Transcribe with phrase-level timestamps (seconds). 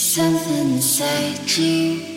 [0.00, 2.09] something inside you.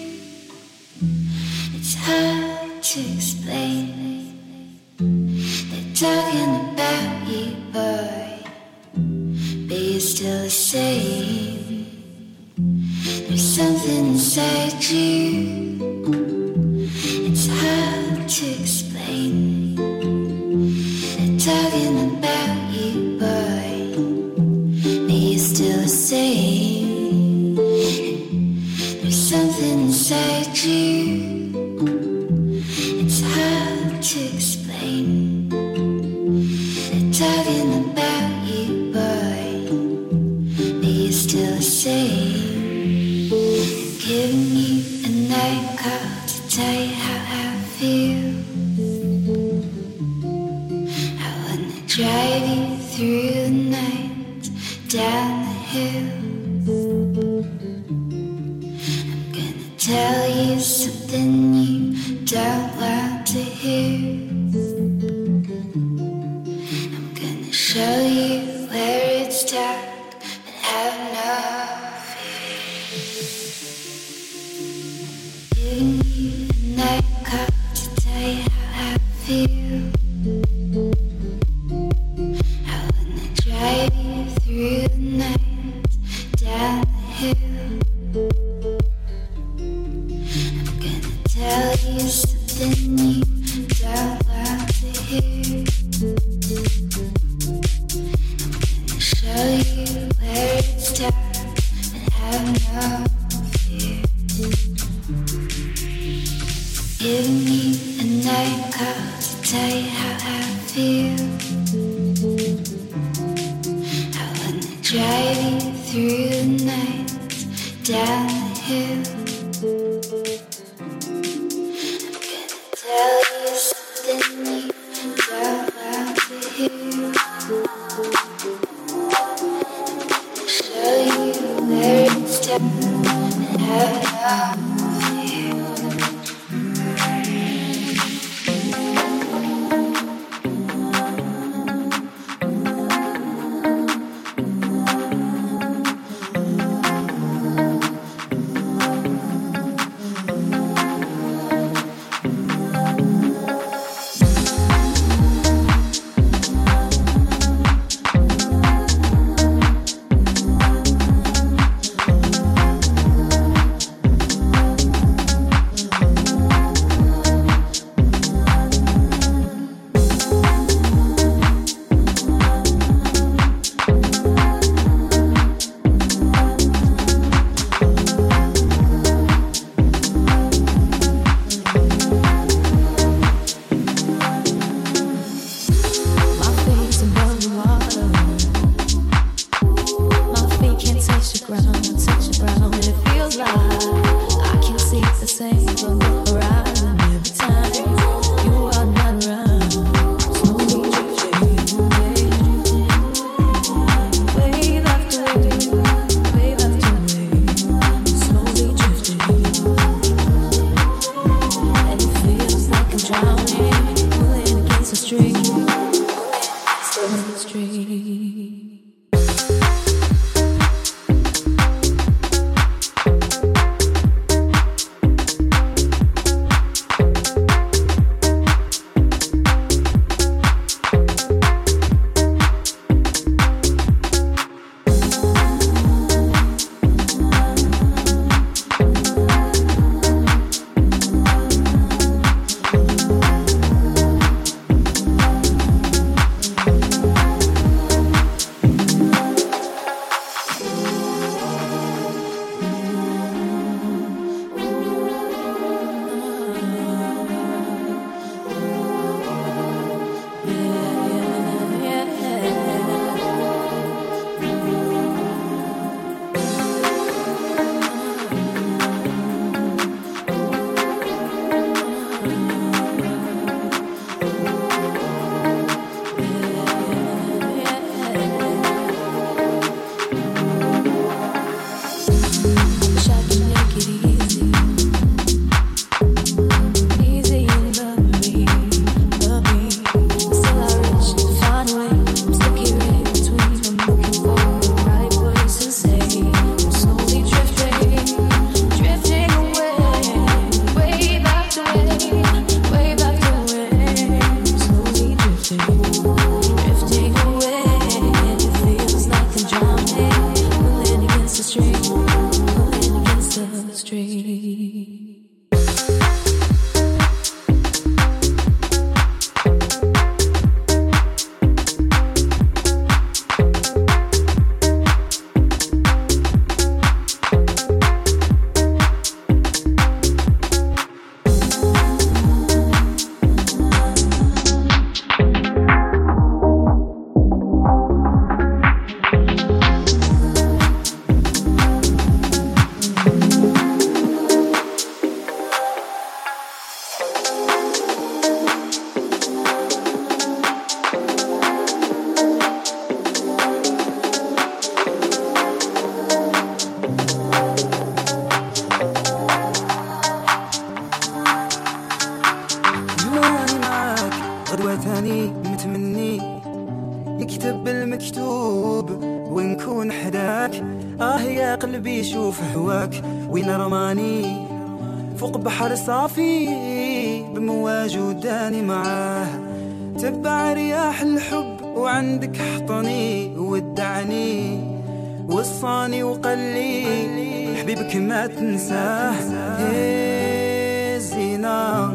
[385.44, 389.14] وصاني وقلي حبيبك ما تنساه
[389.60, 391.92] إيه زينة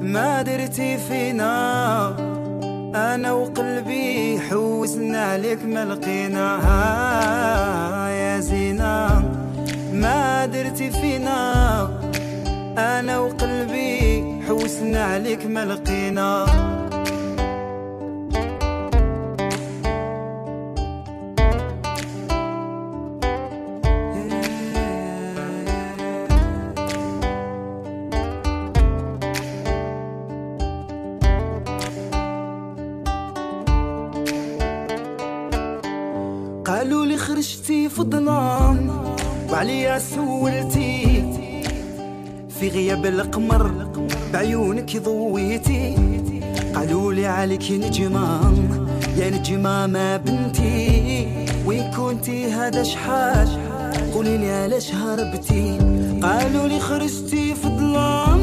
[0.00, 1.54] ما درتي فينا.
[2.94, 6.48] أنا وقلبي حوسنا عليك ما لقينا.
[8.10, 9.22] يا زينة
[9.92, 11.40] ما درتي فينا.
[12.78, 16.46] أنا وقلبي حوسنا عليك ما لقينا.
[42.94, 43.70] في غياب القمر
[44.32, 45.96] بعيونك ضويتي.
[46.74, 48.52] قالوا لي عليك نجمة
[49.16, 51.28] يا نجمة ما بنتي.
[51.66, 53.48] وين كنتي هذا شحال؟
[54.14, 55.78] قولي لي علاش هربتي؟
[56.22, 58.40] قالوا لي خرجتي في الظلام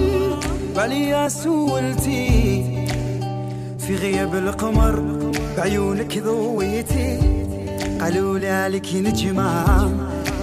[0.76, 2.64] وعليا سولتي.
[3.80, 5.04] في غياب القمر
[5.58, 7.20] بعيونك ضويتي.
[8.02, 9.92] قالوا لي عليك نجمة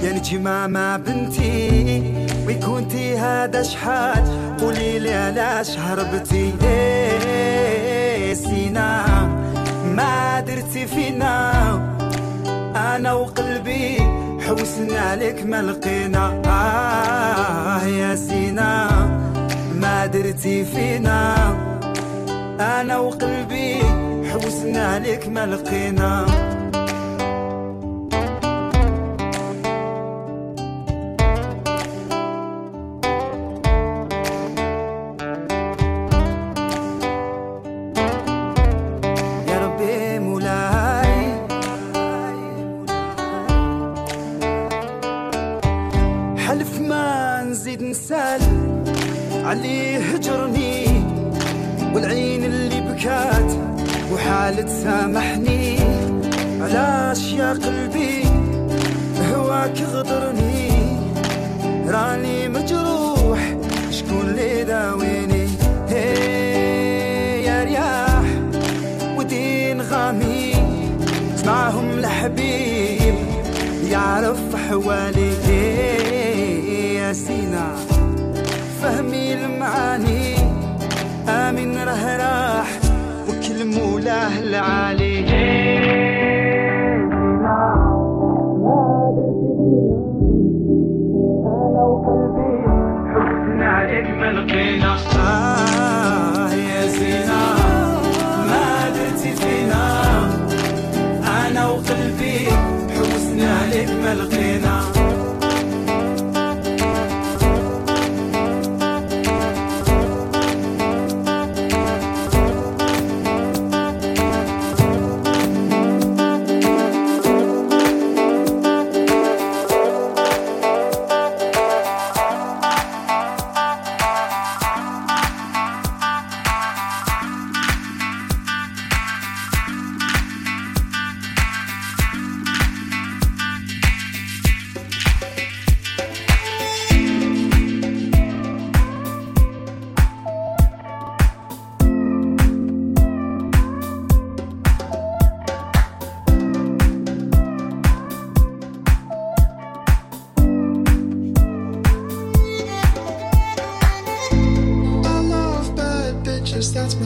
[0.02, 2.28] يا نجمة ما بنتي.
[2.48, 4.24] وكنتي هذا شحال؟
[4.60, 9.06] قولي لي علاش هربتي؟ إيه سينا
[9.84, 11.52] ما درتي فينا.
[12.76, 13.98] أنا وقلبي
[14.46, 16.42] حوسنا عليك ما لقينا.
[16.46, 18.88] آه يا سينا
[19.74, 21.34] ما درتي فينا.
[22.60, 23.82] أنا وقلبي
[24.32, 26.26] حوسنا عليك ما لقينا.
[81.48, 82.70] آمن راه راح
[83.28, 85.07] وكل مولاه العالي.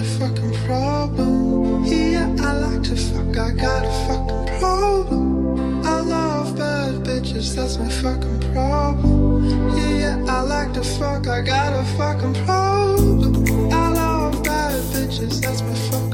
[0.03, 1.85] Bitches, fucking problem.
[1.85, 5.87] Yeah, I like to fuck, I got a fucking problem.
[5.87, 9.77] I love bad bitches, that's my fucking problem.
[9.77, 13.73] Yeah, I like to fuck, I got a fucking problem.
[13.73, 16.12] I love bad bitches, that's my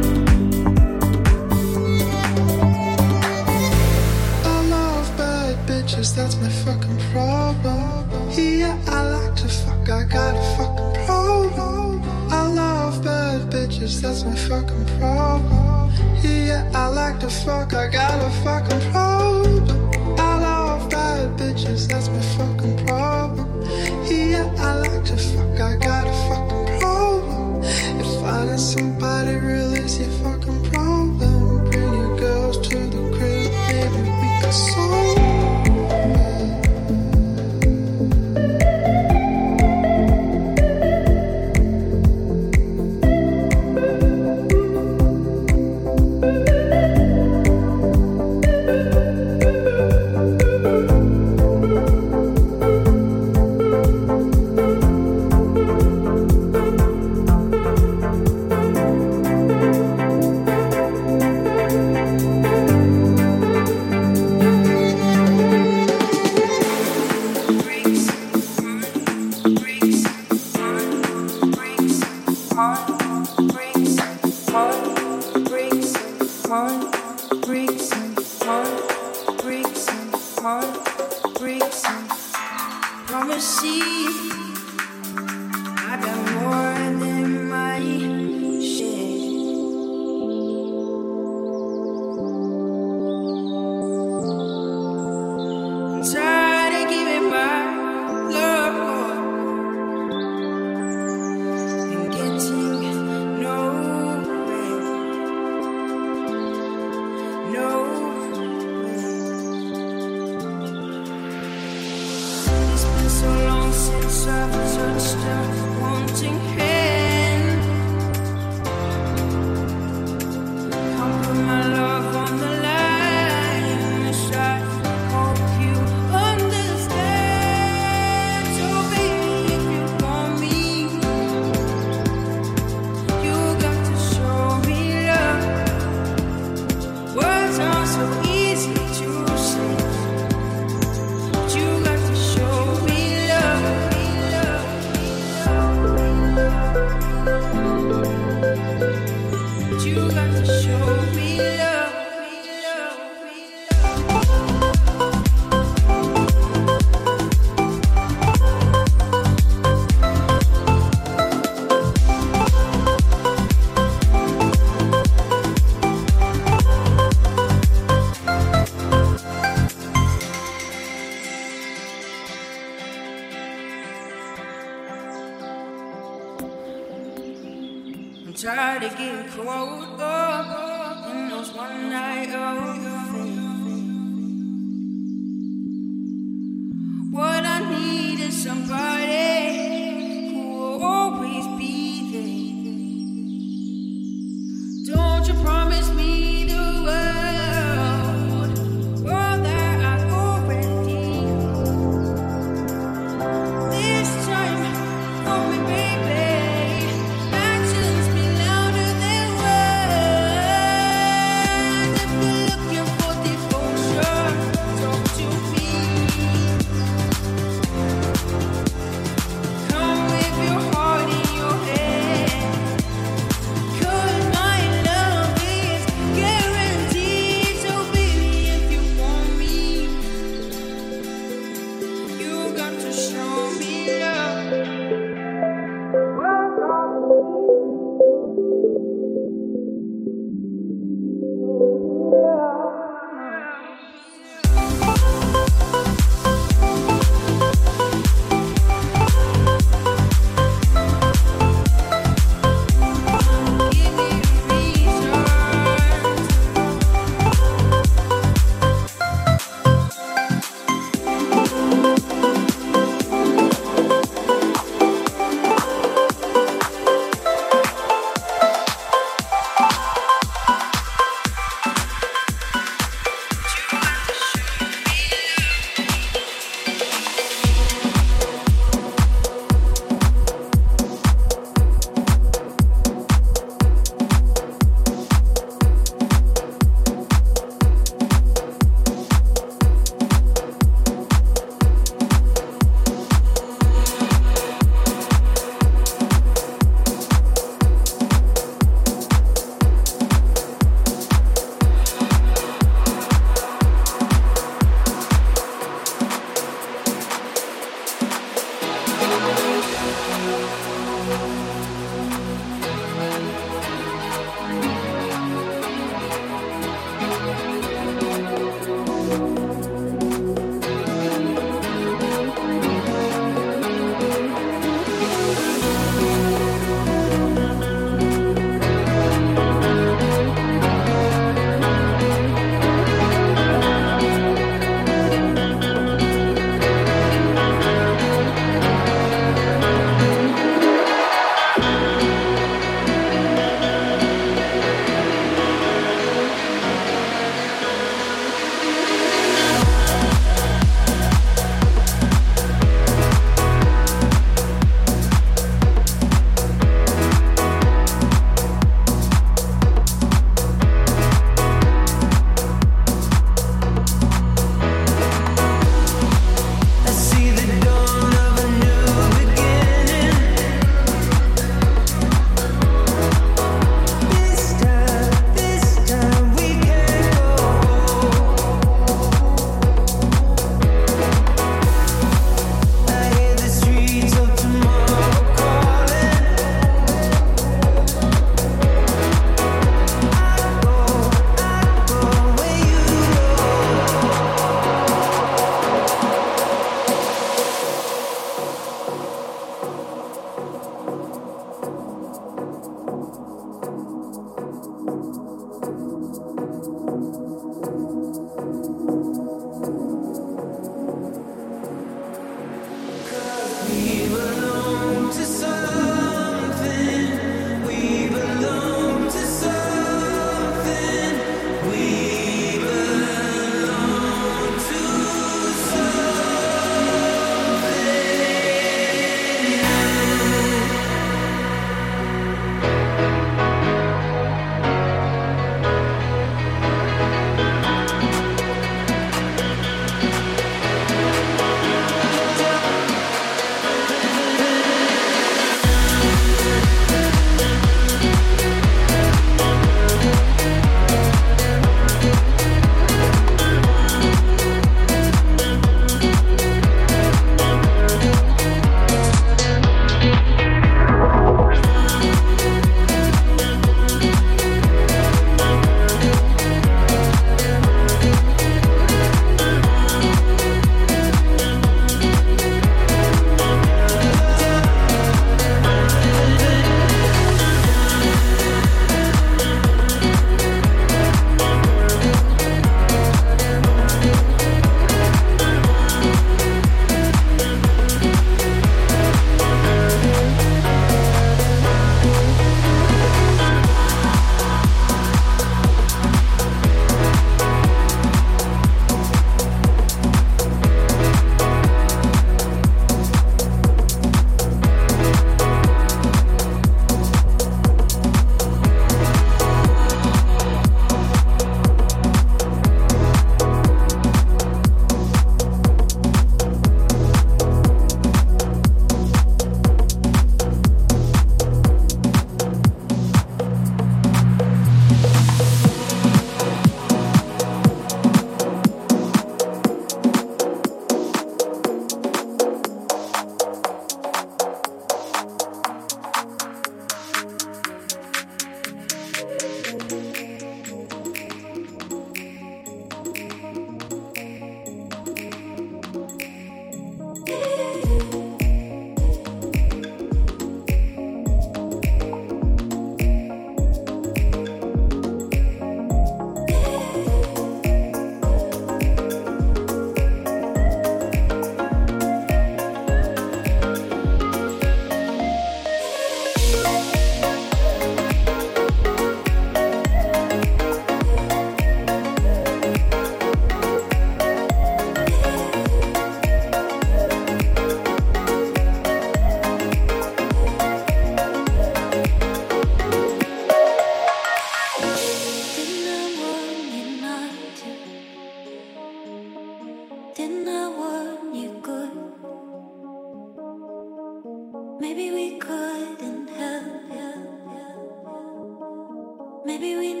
[599.61, 600.00] starts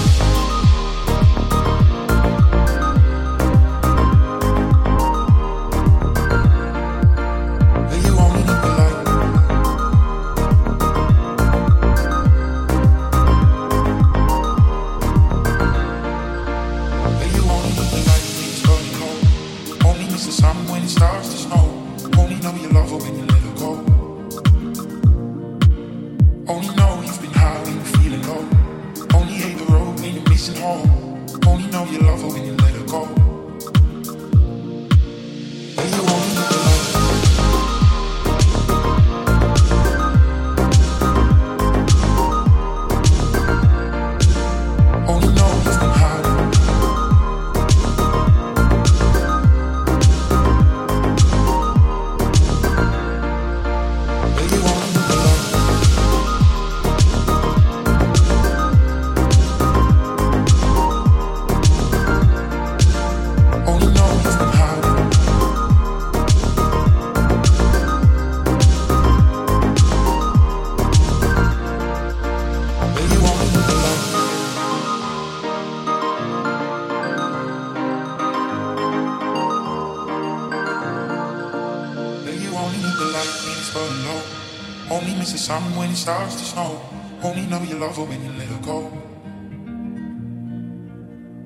[84.91, 86.81] Only miss the sun when it starts to snow.
[87.23, 88.91] Only know you love her when you let her go.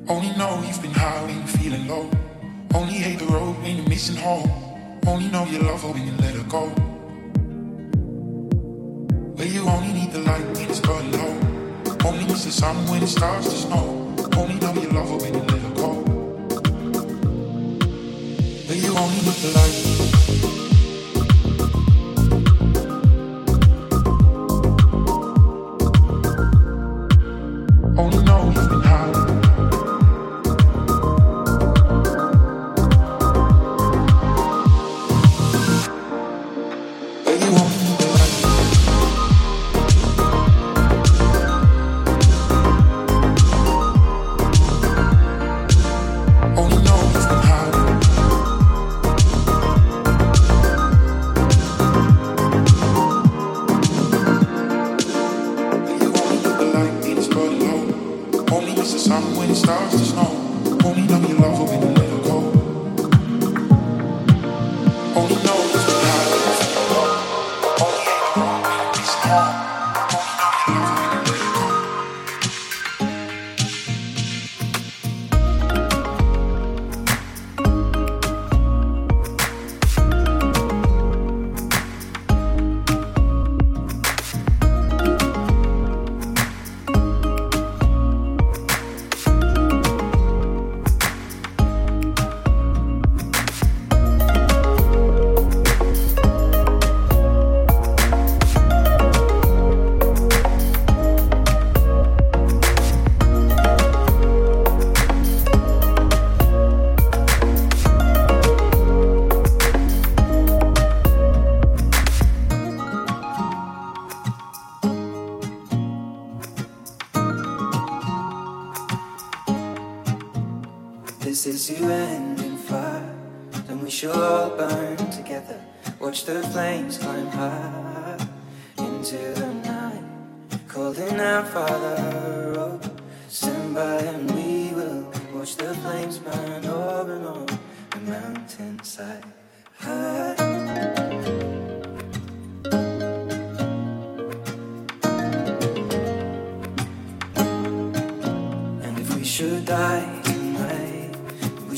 [0.08, 2.10] Only know you've been high when you're feeling low.
[2.73, 4.49] Only hate the road when you're missing home.
[5.05, 6.73] Only know you love her when you let her go.
[9.38, 11.34] But you only need the light when it's burning low.
[12.03, 14.15] Only miss the sun when it starts to snow.
[14.38, 15.91] Only know you love her when you let her go.
[18.65, 19.94] But you only need the light.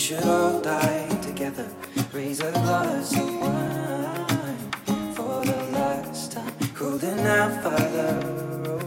[0.07, 1.67] Should all die together.
[2.13, 6.53] Raise a glass of wine for the last time.
[6.77, 8.21] Holding out, Father,
[8.69, 8.79] oh,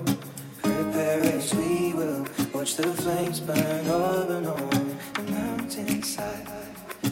[0.63, 2.27] prepare as we will.
[2.55, 6.49] Watch the flames burn over and on the mountainside.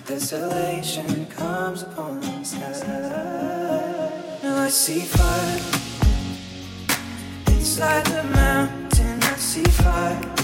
[0.06, 2.80] Desolation comes upon the sky.
[4.42, 5.60] Now I see fire
[7.48, 9.22] inside the mountain.
[9.22, 10.37] I see fire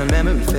[0.00, 0.49] I'm a memory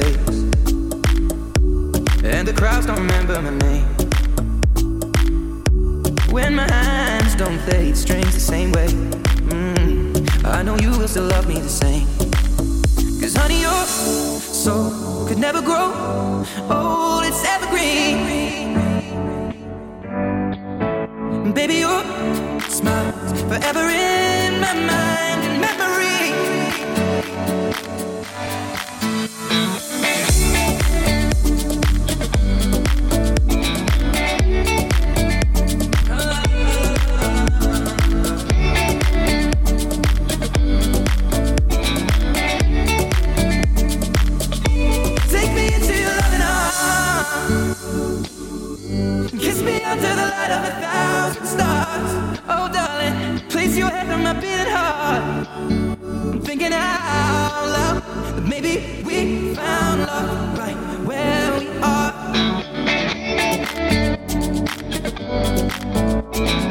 [66.41, 66.70] Podcast.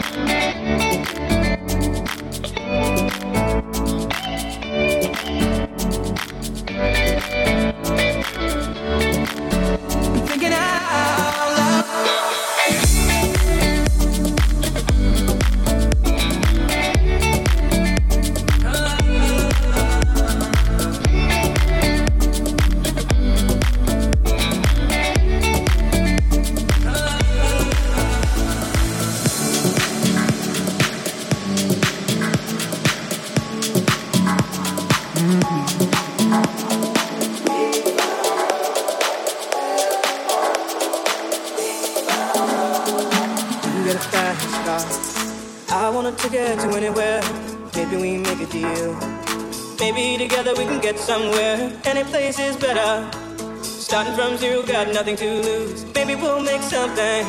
[54.21, 55.87] from zero, got nothing to lose.
[55.95, 57.25] Maybe we'll make something.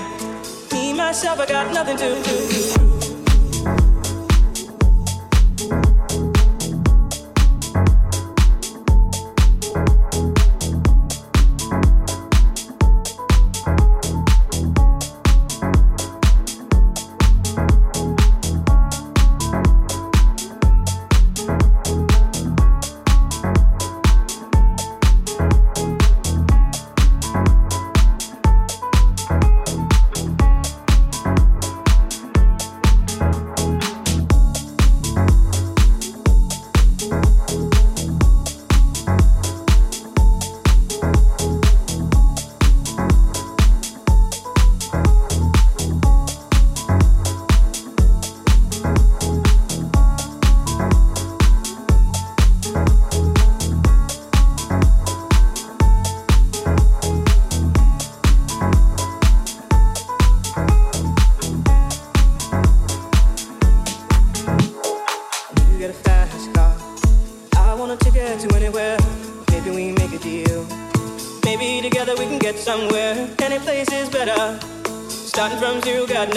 [0.73, 2.80] Me, myself, I got nothing to lose.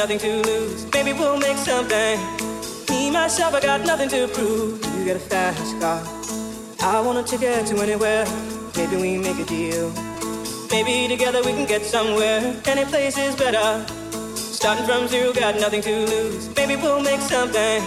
[0.04, 0.86] Nothing to lose.
[0.92, 2.20] Maybe we'll make something.
[2.90, 4.84] Me, myself, I got nothing to prove.
[4.98, 6.02] You got a fast car.
[6.80, 8.26] I want a ticket to anywhere.
[8.76, 9.90] Maybe we make a deal.
[10.70, 12.54] Maybe together we can get somewhere.
[12.66, 13.82] Any place is better.
[14.36, 16.54] Starting from zero, got nothing to lose.
[16.54, 17.80] Maybe we'll make something.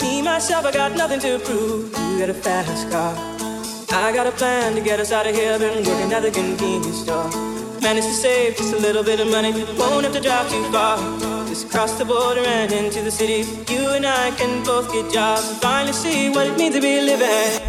[0.00, 1.92] Me, myself, I got nothing to prove.
[1.92, 3.12] You got a fast car.
[3.92, 5.58] I got a plan to get us out of here.
[5.58, 7.28] Been working at the convenience store.
[7.82, 9.52] Managed to save just a little bit of money.
[9.76, 11.31] Won't have to drive too far.
[11.52, 13.44] Just cross the border and into the city.
[13.70, 16.98] You and I can both get jobs and finally see what it means to be
[17.02, 17.61] living.